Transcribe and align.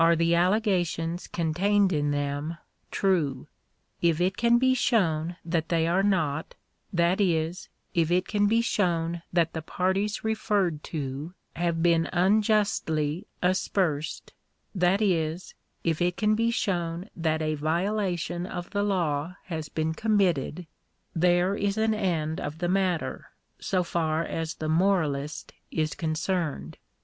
the 0.17 0.33
allegations 0.33 1.27
contained 1.27 1.93
in 1.93 2.09
them 2.09 2.57
true? 2.89 3.47
If 4.01 4.19
it 4.19 4.35
can 4.35 4.57
be 4.57 4.73
shown 4.73 5.35
that 5.45 5.69
they 5.69 5.85
are 5.85 6.01
not— 6.01 6.55
that 6.91 7.21
is, 7.21 7.69
if 7.93 8.09
it 8.09 8.27
can 8.27 8.47
be 8.47 8.61
shown 8.61 9.21
that 9.31 9.53
the 9.53 9.61
parties 9.61 10.23
referred 10.23 10.83
to 10.85 11.35
have 11.55 11.83
been 11.83 12.09
unjustly 12.11 13.27
aspersed— 13.43 14.33
that 14.73 15.03
is, 15.03 15.53
if 15.83 16.01
it 16.01 16.17
can 16.17 16.33
be 16.33 16.49
shown 16.49 17.07
that 17.15 17.43
a 17.43 17.53
violation 17.53 18.47
of 18.47 18.71
the 18.71 18.81
law 18.81 19.35
has 19.43 19.69
been 19.69 19.93
committed— 19.93 20.65
there 21.25 21.53
is 21.53 21.77
an 21.77 21.93
end 21.93 22.39
of 22.41 22.57
the 22.57 22.67
matter, 22.67 23.27
so 23.59 23.83
far 23.83 24.23
as 24.25 24.55
the 24.55 24.67
moralist 24.67 25.53
is 25.69 25.93
concerned. 25.93 26.79